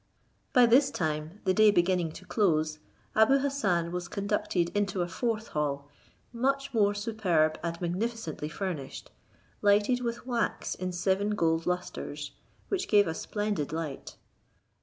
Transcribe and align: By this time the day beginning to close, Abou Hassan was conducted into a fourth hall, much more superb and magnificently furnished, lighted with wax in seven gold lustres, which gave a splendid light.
By 0.51 0.65
this 0.65 0.89
time 0.89 1.41
the 1.43 1.53
day 1.53 1.69
beginning 1.69 2.11
to 2.13 2.25
close, 2.25 2.79
Abou 3.13 3.37
Hassan 3.37 3.91
was 3.91 4.07
conducted 4.07 4.75
into 4.75 5.03
a 5.03 5.07
fourth 5.07 5.49
hall, 5.49 5.87
much 6.33 6.73
more 6.73 6.95
superb 6.95 7.59
and 7.61 7.79
magnificently 7.79 8.49
furnished, 8.49 9.11
lighted 9.61 10.01
with 10.01 10.25
wax 10.25 10.73
in 10.73 10.91
seven 10.91 11.35
gold 11.35 11.67
lustres, 11.67 12.31
which 12.69 12.87
gave 12.87 13.05
a 13.05 13.13
splendid 13.13 13.71
light. 13.71 14.15